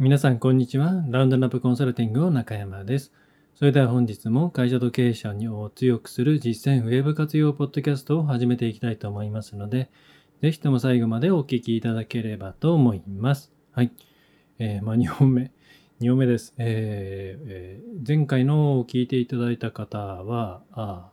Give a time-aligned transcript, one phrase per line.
[0.00, 1.04] 皆さん、こんにちは。
[1.10, 3.12] ラウンドナップコンサルティングの中山です。
[3.54, 9.90] それでは本日も会社と経営者を強くする実践ウェブ活用ポッドキャストを始めていきたいと思いますので、
[10.40, 13.52] ぜひとも最後までお聞きいただければと思います。
[13.72, 13.92] はい。
[14.58, 15.52] えーまあ、2本目。
[16.00, 16.54] 2本目です。
[16.56, 21.10] えーえー前回のを聞いていただいた方は、あ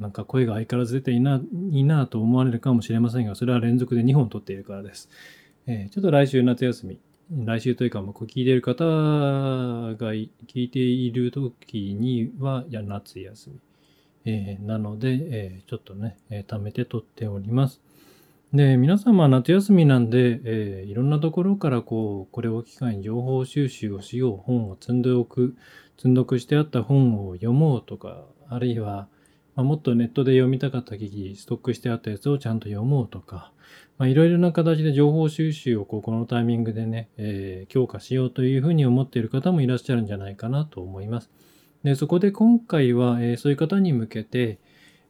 [0.00, 1.40] ーなんか声が相変わらず出ていな、
[1.70, 5.08] いいなと思われるかもしれませんが、それは連続で2本撮っているからです。
[5.68, 6.98] えちょっと来週夏休み、
[7.30, 13.56] 来週というか、もう聞いている方が聞いている時には、いや、夏休み。
[14.24, 17.82] えーなので、えーちょっとね、えー貯めて撮っております。
[18.54, 25.54] で、皆様夏休みなんで、えーいろんなところからこう、これを機会に情報収集をしよう、本を積んでおく、
[25.98, 29.06] 積んどくしてあった本を読もうとか、あるいは、
[29.58, 33.52] まあ、もっとネットで読みたかった記事、ストックしてあったやつをちゃんと読もうとか、
[34.02, 41.32] いろいろな形で情報収集をここのタイミングでね、えー強化しようというふうに思っている方もいらっしゃるんじゃないかなと思います。
[41.82, 44.60] で、そこで今回は、えーそういう方に向けて、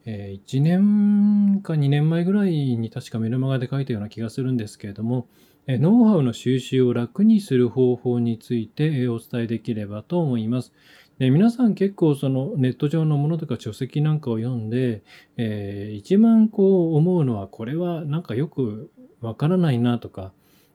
[0.06, 5.28] え1年か2年前ぐらいに確かメルマガで書いたような気がするんですけれども、
[5.66, 10.72] えノウハウの収集を楽にする方法について、えお伝えできればと思います。
[11.18, 15.02] で皆さん結構そのネット上のものとか書籍なんかを読んで、
[15.36, 20.32] えー一番こう思うのはこれはなんかよくわからないなとか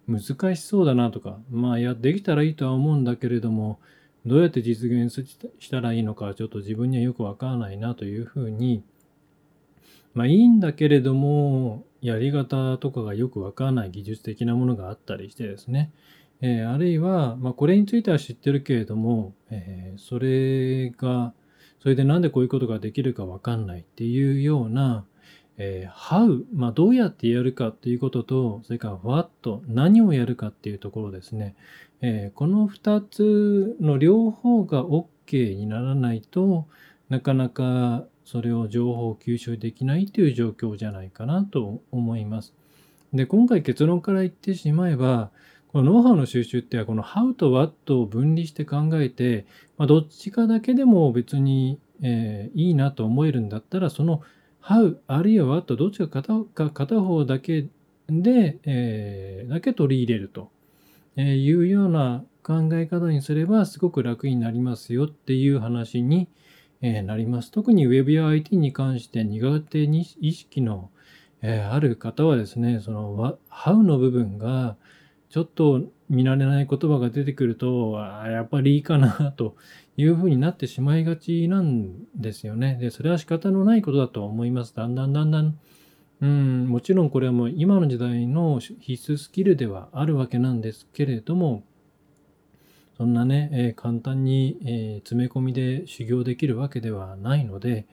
[0.08, 3.80] 難しそうだなとかまあいやできたらいいとは思うんだけれども
[4.26, 5.14] どうやって実現
[5.60, 8.84] したらいいのかちょっと自分にはよくわからないなというふうに
[10.14, 15.92] まあいいんだけれどもやり方とかがよくわからない技術的なものがあったりしてですね。
[16.46, 21.34] えーあるいは、まあ、これについては知ってるけれども、えーそれが、
[21.82, 25.06] それでなんでこういうことができるかわかんないっていうような、
[25.58, 31.56] えー how、まあ、どうやってやるかっていうことと、それから what、何をやるかっていうところですね。
[32.02, 36.68] えーこの2つの両方が OK にならないと
[37.08, 42.54] なかなかそれを情報を吸収できないという状況じゃないかなと思います。
[43.14, 45.32] で、今回結論から言ってしまえば、
[45.74, 54.22] このノウハウの収集ってこの How と What を分離して考えて、まあ、どっちかだけでも別に、えーいいなと思えるんだったら、その
[54.62, 57.66] How あるいは What どっちか片か片方だけ
[58.08, 60.52] で、えーだけ取り入れると
[61.18, 66.28] いうような考え方にすればすごく楽になりますよっていう話に、
[66.82, 67.50] えなります。
[67.50, 70.92] 特に Web や IT に関して苦手に意識の、
[71.42, 74.76] えある方はですね、その How の部分が
[75.34, 79.56] ちょっと見慣れない言葉が出てくると、あーやっぱりいいかなと
[79.98, 82.78] いうふうになってしまいがちなんですよね。
[82.80, 84.76] で、それは仕方のないことだと思います。
[84.76, 85.58] だんだんだんだん
[86.22, 91.64] うん、もちろんこれはもう今の時代の必須スキルではあるわけなんですけれども、
[92.96, 97.88] そんなね、えー簡単に、えー詰め込みで修行できるわけではないので、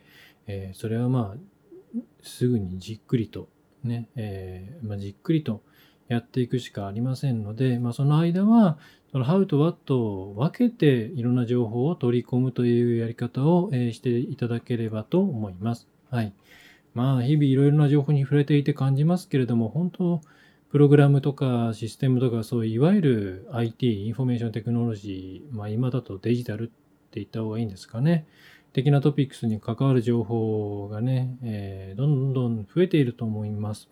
[0.47, 3.49] えーそれはまあ、すぐにじっくりと
[3.83, 5.63] ね、えまあ、じっくりと
[6.11, 8.79] やっていくしかありませんので、まあ、その間は、
[9.13, 15.87] その How と What を分けていろんな情報を取り込むというやり方を、えしていただければと思います。
[16.11, 16.33] はい。
[16.95, 20.21] まあ、日々いろいろな情報に触れていて感じますけれども、本当、
[20.71, 26.73] プログラムとかシステムとか、そういういわゆる IT、 information technology、まあ今だとデジタルって
[27.21, 28.27] 言った方がいいんですかね。
[28.73, 33.89] 的なトピックスに関わる情報がね、えーどんどん増えていると思います。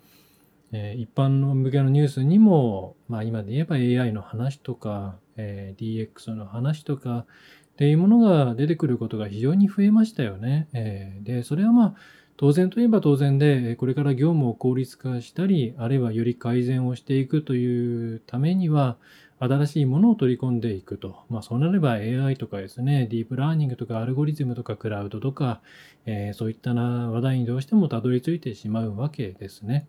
[0.73, 7.27] えー一般の向けのニュースにも、まあ今で言えば AI の話とか、えー DX の話とか
[7.73, 10.69] っていうものが出てくることが非常に増えましたよね。
[10.73, 11.95] えーで、それはまあ
[12.39, 18.97] 当然といえば当然で、これから業務を効率化したり、あるいはより改善をしていくというためには、
[19.41, 21.25] 新しいものを取り込んでいくと。
[21.29, 25.61] まあそうなれば AI とかですね、ディープラーニングとかアルゴリズムとかクラウドとか、
[26.07, 29.89] えそういったな話題にどうしてもたどり着いてしまうわけですね。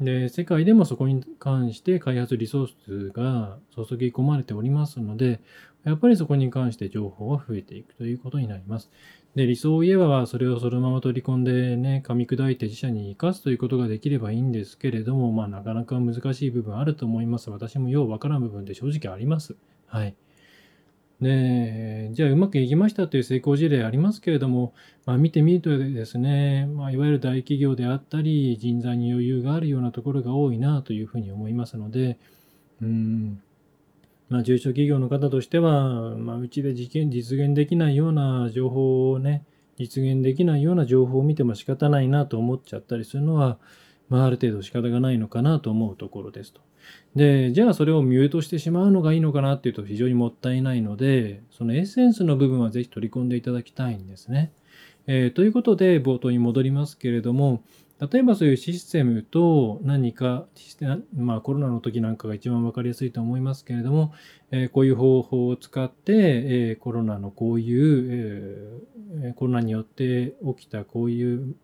[0.00, 5.40] で、世界でもそこに関して開発リソースが注ぎ込まれておりますので、
[5.84, 8.90] やっぱりそこに関して情報は増えていくということになります。
[9.34, 17.50] で、理想を言えば、それをそのまま取り込んでね、噛み砕いて自社に生かすということができればいいんですけれども、まあ、なかなか難しい部分あると思います。
[17.50, 19.56] 私もようわからん部分で正直あります。
[19.86, 20.14] はい。
[21.20, 24.72] で、じゃあうまくいきましたという成功事例ありますけれども、
[25.04, 32.18] まあ、見てみるとですね、まあ、いわゆる大企業であったり、人材に余裕があるようなところが多いなというふうに思いますので、
[32.80, 33.42] うん、
[34.28, 39.44] まあ、中小企業の方としては、まあ、うちで実現実現できないような情報をね、
[39.76, 43.58] 実現できないような情報を見ても仕方ないなと思っちゃったりするのは、
[44.08, 46.60] まあ、ある程度仕方がないのかなと思うところですと。
[47.14, 54.52] で、じゃあそれをミュートしてしまうのがいいのかなっていうと非常にもったいないので、そのエッセンスの部分はぜひ取り込んでいただきたいんですね。
[55.06, 57.62] えー、ということで冒頭に戻りますけれども、
[57.98, 60.46] 例えばそういうシステムと何か、
[61.16, 64.12] まあコロナの時なんかが一番わかりやすいと思いますけれども、
[64.52, 68.84] えー、こういう方法を使って、えー、コロナのこういう、
[69.24, 71.56] えー、コロナによって起きたこういう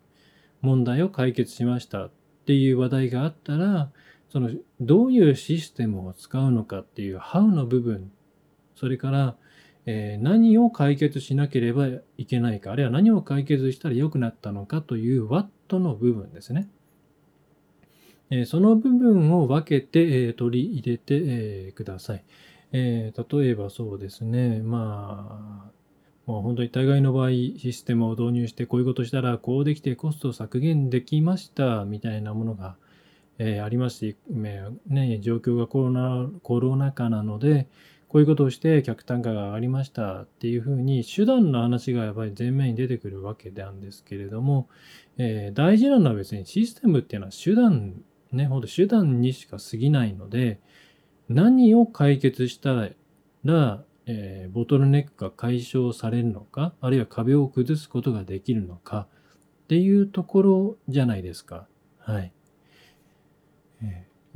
[0.61, 2.11] 問題を解決しましたっ
[2.45, 3.91] ていう話題があったら、
[4.35, 4.49] その
[4.81, 8.11] どういうシステムを使うのかっていう How の部分、
[8.75, 9.37] それから、
[9.85, 11.87] えー、何を解決しなければ
[12.17, 16.67] いけないか、あるいは何を解決したら良くなったのかという What の部分ですね。
[18.29, 21.21] えー、その部分を分けて、えー、取り入れて、
[21.67, 22.25] えください。
[22.73, 25.71] え例えばそうですね、まあ、
[26.29, 32.75] もう本当に大概の場合、システムを導入してこういうことしたら、こうできてコスト削減できましたみたいなものが、
[33.37, 37.67] えー、ありますし、ね、状況がコロナコロナ禍なので、
[38.07, 44.69] こういうことをして客単価が上がりましたっていうふうに手段の話がやっぱり前面に出てくるわけなんですけれども、
[45.17, 47.95] えー、大事なのは別にシステムっていうのは手段、
[48.31, 50.59] ね、ほんと手段にしか過ぎないので、
[51.27, 52.89] 何を解決した
[53.43, 59.07] ら、えー、ボトルネックが解消されるのか、あるいは壁を崩すことができるのか
[59.63, 61.67] っていうところじゃないですか。
[61.99, 62.31] はい。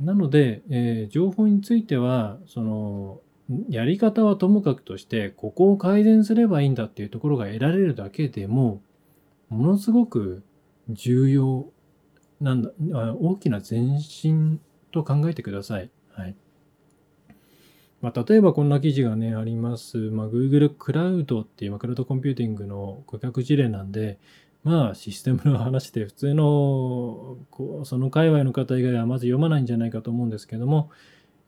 [0.00, 3.20] なので、えー、情報については、その、
[3.68, 8.80] やり方はともかくとして、ここを改善すればいいんだっていうところが得られるだけでも、
[9.48, 10.42] ものすごく
[10.88, 11.70] 重要
[12.40, 12.70] なんだ、
[13.20, 14.60] 大きな前進
[14.92, 15.90] と考えてください。
[16.12, 16.36] はい。
[18.00, 19.98] まあ、例えばこんな記事がね、あります。
[20.10, 24.18] まあ、Google クラウドっていう、クラウドコンピューティングの顧客事例なんで、
[24.62, 30.90] まあ、システムの話で普通の、こうその界隈の方以外はまず読まないんじゃないかと思うんですけども、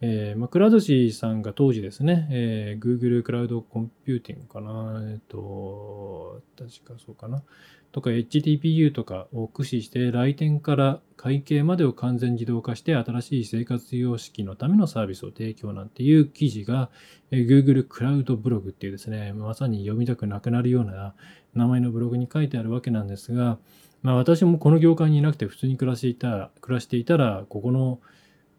[0.04, 7.44] えー、まあ、クラウドシーさんが当時ですね、えー、Google クラウドコンピューティングかな、えっ、ー、と、確かそうかな、
[7.92, 16.90] とか Edge TPU とかを駆使して来店から会計までを完全自動化して新しい生活様式のためのサービスを提供なんていう記事が、
[17.30, 21.14] えー、Google クラウドブログっていうですね、まさに読みたくなくなるような
[21.54, 23.58] 名前のブログに書いてあるわけなんですが、
[24.02, 28.00] まあ私もこの業界にいなくて普通に暮らしていた、暮らしていたら、ここの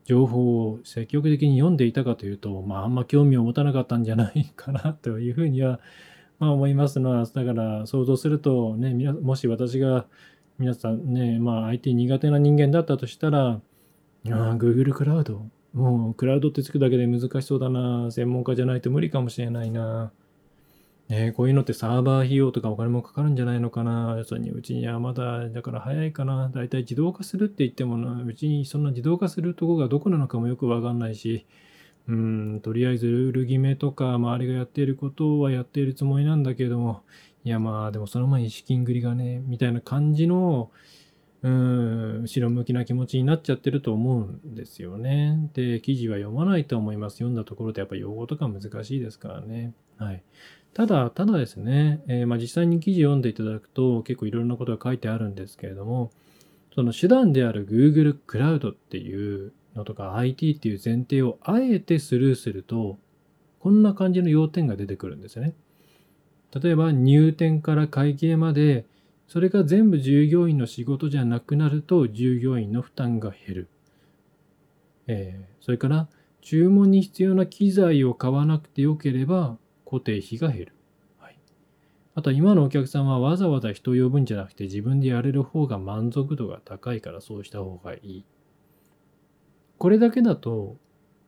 [0.05, 5.79] 情報を積極的に読んでいたかというと、まあ、あんま興味を持たなかったんじゃないかなというふうには、
[6.39, 10.07] まあ、思いますのは、だから想像すると、ね、もし私が
[10.59, 13.61] 皆さんね、まあ、IT 苦手な人間だったとしたら、あ
[14.25, 15.45] あ、Google クラウド。
[15.73, 18.11] もう、クラウドってつくだけで難しそうだな。
[18.11, 20.11] 専門家じゃないと無理かもしれないな。
[21.09, 24.15] ね、こういうのってサーバー費用とかお金もかかるんじゃないのかな。
[24.17, 26.49] 要するに、うちにはまだ、だから早いかな。
[26.49, 31.45] だいたい自動化するって言ってもな、うちにそんな自動化するとこがどこなのかもよくわかんないし、
[32.07, 37.03] うん、とりあえずルール決めとか、周りがやっていることはやっているつもりなんだけども、
[37.43, 40.71] いやまあ、でもその前に資金繰りがね、みたいな感じの、
[41.43, 45.49] うん、後ろ向きな気持ちになっちゃってると思うんですよね。
[45.53, 47.17] で、記事は読まないと思います。
[47.17, 49.73] 読んだところでやっぱ用語とか難しいですからね。
[49.97, 50.23] はい。
[50.73, 56.11] ただ、ただですね、えー、まあ、実際に記事読んでいただくと結構いろんなことが書いてあるんですけれども、
[56.73, 62.97] その手段である Google クラウドっていうのとか IT っていう前提をあえてスルーすると、
[63.59, 65.53] こんな感じの要点が出てくるんですよね。
[66.59, 68.85] 例えば入店から会計まで、
[69.27, 73.69] それが全部従業員の仕事じゃなくなると従業員の負担が減る。
[75.07, 76.07] えー、それから
[76.41, 79.57] 注文に必要な機材を買わなくてよければ
[79.93, 80.75] 固定費が減る。
[81.19, 81.37] はい、
[82.15, 88.25] あと今のお客さんはわざわざ人を呼ぶんじゃなくて自分でやれる方が満足度が高いからそうした方がいい。
[89.77, 90.77] これだけだと、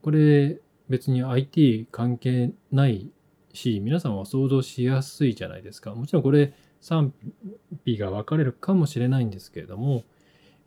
[0.02, 0.58] これ
[0.88, 3.12] 別に IT 関係ない
[3.52, 5.94] し、皆さんは想像しやすいじゃないですか。
[5.94, 7.14] もちろんこれ賛
[7.84, 10.02] 否が分かれるかもしれないんですけれども、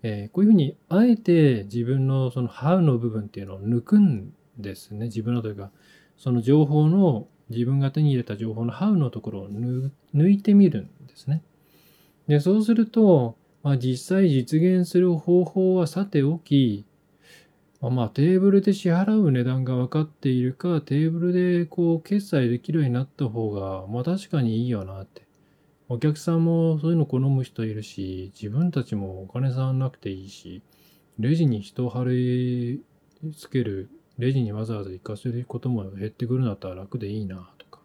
[0.03, 5.07] えー、こういうふうにあえて自分のその How の部分っていうのを抜くんですね。
[5.07, 5.71] 自分のというか、
[6.15, 11.41] その情報の自分が手に入れた情報の How のところを抜いてみるんですね。
[12.27, 16.85] で、そうすると、まあ、実際実現する方法はさておき、
[17.81, 25.27] まあ、テーブルで支払う値段が分かっているか、テーブルでこう決済できるようになった方が、まあ確かにいいよなって。
[25.87, 30.61] お客さんもそういうの好む人いるし、自分たちもお金さんなくていいし、
[31.17, 32.83] レジに人を貼り
[33.31, 33.89] 付ける
[34.19, 37.79] レジにわざわざ行かせることも減ってくるんだったら楽でいいなとか。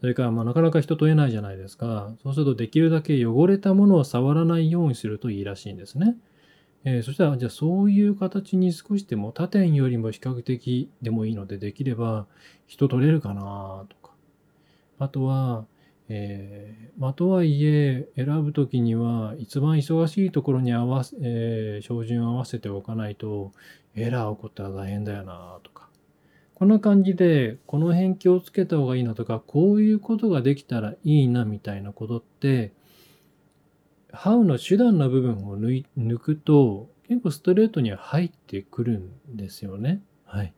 [0.00, 2.14] それから、まあ、なかなか人と会えないじゃないですか。
[2.22, 6.16] そうすると、できるだけ汚れたものを触らないようにするといいらしいんですね。
[6.84, 12.26] えー、そしたら、じゃあそういう形に少しでも他店よりも比較的でもいいのでできれば
[12.68, 14.14] 人取れるかなとか。
[15.00, 15.66] あとは、
[16.08, 23.52] えー、まあ、とはいえ、選ぶときには、一番忙しいところに合わせ、えー、照準を合わせておかないと、
[23.94, 25.88] エラー起こったら大変だよなとか。
[26.54, 32.72] こんな感じで、この辺気をつけた方がいいなとか、こういうことができたらいいなみたいなことって、
[34.12, 40.02] How の手段の部分を抜くと、結構ストレートには入ってくるんですよね。
[40.24, 40.54] はい。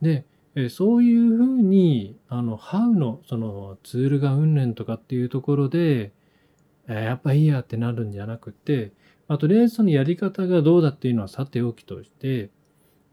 [0.00, 0.24] で、
[0.56, 6.12] えそういうふうに、あの、How のそのツールがうんぬんとかっていうところで、
[6.88, 8.92] えやっぱいいやってなるんじゃなくて、
[9.28, 12.50] まあ、とりあえずそのやり方がどうだっていうのはさておきとして、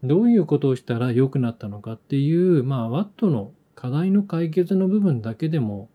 [0.02, 5.90] どういうことをしたら良くなったのかっていう、まあ、Watt の課題の解決の部分だけでも、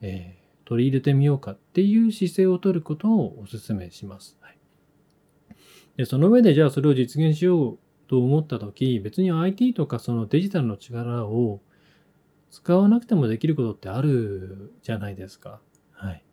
[0.00, 4.36] えー取り入れてみようかっていう姿勢を取ることをお勧めします。
[4.40, 4.58] はい、
[5.96, 7.78] でその上でじゃあそれを実現しよう
[8.14, 11.60] と思った時、別に IT とかそのデジタルの力を
[12.48, 15.60] 使わなくてもできることってあるじゃないですか。
[15.90, 16.24] はい。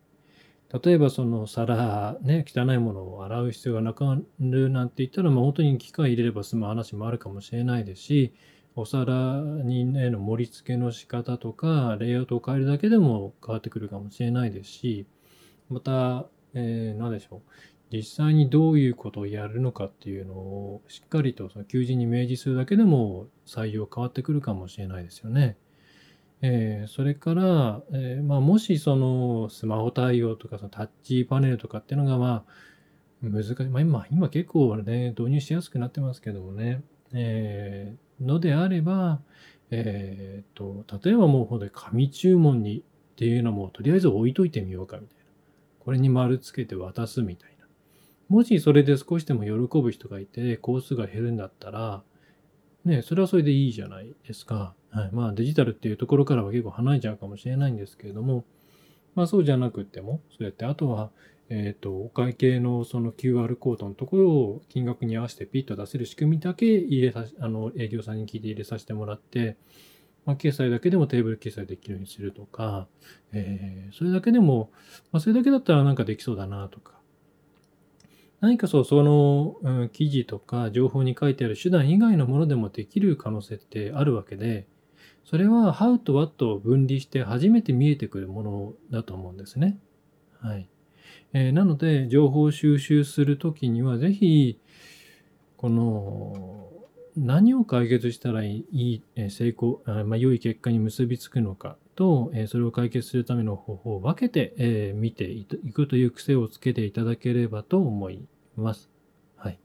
[0.83, 8.35] 例えばその皿、ね、汚いものを洗う必要がなくなるなんて言ったら、まあ、本当に機械入れれば済む話もあるかもしれないですし、
[8.75, 15.07] お皿にね、の盛り付けの仕方とか、レイアウトを変えるだけでも変わってくるかもしれないですし、
[15.67, 17.41] また、えー、何でしょう。
[17.91, 25.57] 実際にどういうことをやるのかっていうのをしっかりとその求人に明示するだけでも採用変わってくるかもしれないですよね。
[26.43, 32.53] えー、それから、えー、まあ、もしそのスマホ対応とかそのタッチパネルとかっていうのがまあ
[33.21, 33.65] 難しい。
[33.65, 36.81] まあ今、今結構ね、導入しやすくなってますけどもね。
[37.13, 39.19] えーのであれば、
[39.71, 42.83] えっ、と、例えばもうほんとに紙注文にっ
[43.15, 45.24] ていうのもとりあえず置いといてみようかみたいな。
[45.79, 47.60] これに丸つけて渡すみたいな。
[48.31, 52.01] もしそれで少しでも喜ぶ人がいて、工数が減るんだったら、
[52.85, 54.73] ね、それはそれでいいじゃないですか。
[54.89, 55.09] はい。
[55.11, 58.45] まあデジタルっていうところからは結構離れちゃうかもしれないんですけれども、
[59.15, 61.11] まあそうじゃなくても、そうやってあとは、
[61.50, 69.57] えっ、ー、と、お会計のその QR コードのところを金額に合わせてピッと出せる仕組みだけ入れさあの、営業さんに聞いて入れさせてもらって、
[70.25, 72.88] まあ、決済だけでもテーブル決済できるようにするとか、
[73.33, 74.71] えー、それだけでも、
[75.11, 77.00] まあ、それだけだったらなんかできそうだなとか、
[78.41, 84.67] 何かそう、その、うん、記事とか情報に書いてある手段以外のものでもできる可能性ってあるわけで、
[85.24, 89.79] それは How と What を分離して初めて見えてくるものだと思うんですね。
[90.39, 90.67] はい。
[91.33, 94.60] えー、なので、情報収集するときには、ぜひ、
[95.55, 96.70] この、
[97.17, 108.25] 何を解決したらいい、成功、まあ、良い結果に結びつくのかと、それを解決するための方法を分けて、見ていくという癖をつけていただければと思い
[108.55, 108.89] ます。
[109.35, 109.59] はい。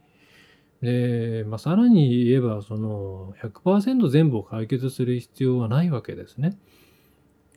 [0.82, 6.58] で、まあ、さらに言えば、その100%全部を解決する必要はないわけですね。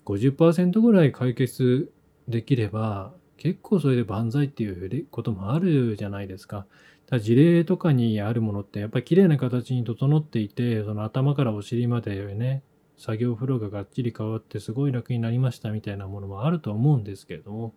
[0.05, 1.91] 50%ぐらい解決
[2.27, 6.65] できれば、結構それで万歳っていうこともあるじゃないですか。
[7.09, 12.63] だ事例とかにあるものってやっぱり綺麗な形に整っていて、その頭からお尻までね、
[12.97, 17.73] 作業フローががっちり変わってすごい楽になりましたみたいなものもあると思うんですけれども、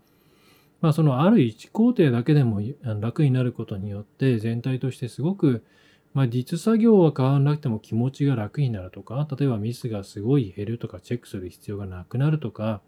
[0.81, 2.61] まあそのある1工程だけでも
[3.01, 5.65] 楽になることによって全体としてすごく
[6.15, 12.83] まあ、実作業は変わらなくても気持ちが楽になるとか、例えばミスがすごい減るとか、チェックする必要がなくなるとか、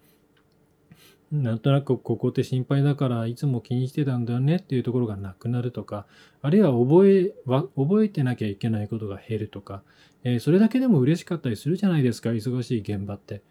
[1.34, 6.06] なんとなくここって心配だからいつも気にしてたんだよねっていうところがなくなるとか、
[6.42, 7.34] あるいは覚え、
[7.76, 9.82] 覚えてなきゃいけないことが減るとか、
[10.22, 13.42] えー、それだけでも嬉しかったりするじゃないですか、忙しい現場って。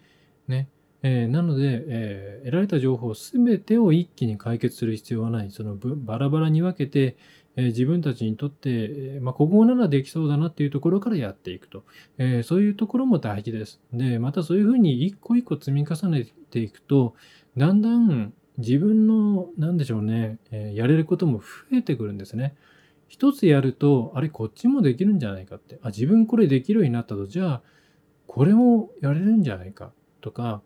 [0.48, 0.70] ね。
[1.06, 5.52] えー、なので、えー、得られた情報すべてを一気に解決する必要はない。
[5.52, 7.18] そのバラバラに分けて、
[7.56, 11.84] え、自分たちにとって、まあ、ここならできそうだなっていうところからやっていくと。
[12.18, 13.82] えそういうところも大事です。
[13.94, 17.16] で、またそういうふうに一個一個積み重ねていくと、
[17.56, 22.56] だんだん自分の、なんでしょうね、え、やれることも増えてくるんですね。
[23.08, 25.80] 一つやると、あれ、こっちもできるんじゃないかって。
[25.84, 27.62] あ、自分これできるようになったと、じゃあ、
[28.28, 29.92] これもやれるんじゃないか
[30.22, 30.62] とか、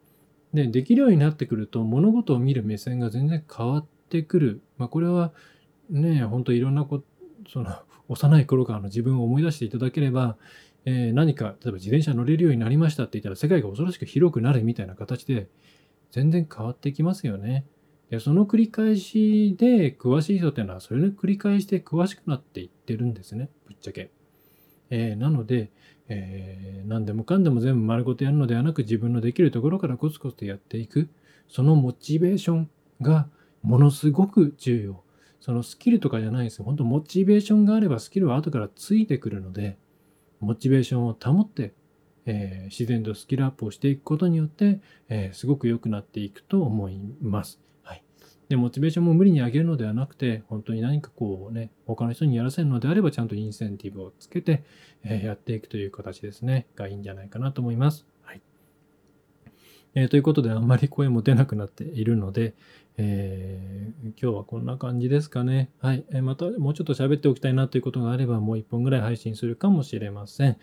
[0.54, 4.62] で、できるようになってくると、物事を見る目線が全然変わってくる。
[4.78, 5.34] まあ、これは、
[5.90, 7.04] ね、本当いろんなこ、
[7.50, 7.72] その、
[8.10, 10.38] 幼い頃からの自分を思い出していただければ、
[10.86, 15.50] えー、何か、例えば自転車乗れるようになりましたって言ったら、世界が恐ろしく広くなるみたいな形で、
[16.12, 17.66] 全然変わってきますよね。
[18.10, 23.50] で、その繰り返しで詳しい人っていうのは、それの繰り返しで詳しくなっていってるんですね。
[23.66, 24.12] ぶっちゃけ。
[24.90, 25.72] えー、なので、
[26.08, 31.10] えー、何でもかんでも全部丸ごとやるのではなく、自分のできるところからコツコツとやっていく。
[31.50, 32.70] そのモチベーション
[33.02, 33.28] が
[33.62, 35.04] ものすごく重要。
[35.40, 36.66] そのスキルとかじゃないですよ。
[36.66, 39.78] 本当モチベーションがあればスキルは後からついてくるので、
[40.40, 41.74] モチベーションを保って、
[42.26, 47.60] えー、自然とスキルアップをしていくことによって、えー、すごく良くなっていくと思います。
[47.84, 48.04] はい。
[48.50, 54.64] で、モチベーションも無理に上げるのではなくて、本当に何かこうね、他の人にやらせるのであれば、ちゃんとインセンティブをつけて、
[55.04, 58.06] えー、やっていくという形ですね、がいいんじゃないかなと思います。
[58.24, 58.42] はい。
[59.96, 62.56] え、ということで、あんまり声も出なくなっているので、
[62.98, 65.70] えー、今日はこんな感じですかね。
[65.80, 66.04] はい。
[66.10, 70.58] えー、またもうちょっと喋っておきたいなということがあれば、もう一本ぐらい配信するかもしれません。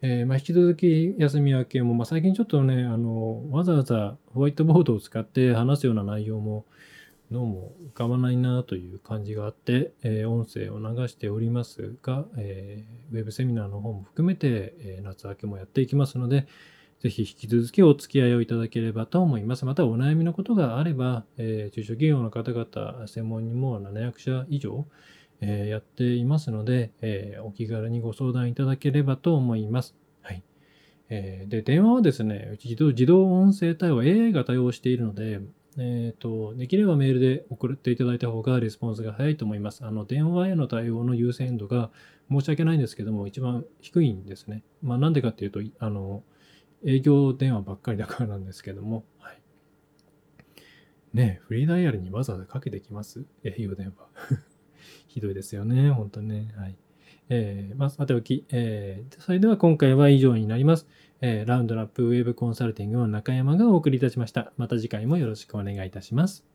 [0.00, 6.66] えー、まあ、引き続き休み明けも、まあ、最近ちょっとね、あの、わざわざホワイトボードを使って 話すような内容も、
[7.30, 16.46] どうも浮かばないなという感じがあって、え、音声を流しておりますが、えー、ウェブセミナーの方も含めて、え、夏明けもやっていきますので、
[17.02, 19.64] ぜひ引き続きお付き合いをいただければと思います。
[19.64, 24.86] またお悩みのことがあれば、えー、中小企業の方々、専門にも700社以上、
[25.40, 29.96] えー、やっていますので、えー、お気軽にご相談いただければと思います。
[30.20, 30.44] はい。
[31.08, 35.40] えーで、電話はですね、自動自動音声対応、AI が対応しているので、
[35.78, 39.84] えっ、と、できればメールで送っていただいた方がレスポンスが早いと思います。
[39.84, 41.90] あの、電話への対応の優先度が
[42.30, 44.62] 申し訳ないんですけども、一番低いんですね。
[44.82, 46.22] まあ、なんでかっていうと、あの、
[46.84, 49.40] 営業電話ばっかりだからなんですけども、はい。
[51.12, 53.24] ねフリーダイヤルにわざわざかけてきます？
[53.44, 54.08] 営業電話。
[55.06, 56.52] ひどいですよね、本当ね。
[56.56, 56.76] はい。
[57.28, 60.86] えー、まあ、さておき、えー、それでは今回は以上になります。
[61.20, 64.52] えー、ラウンドラップウェブコンサルティングの中山がお送りいたしました。
[64.56, 66.51] また次回もよろしくお願いいたします。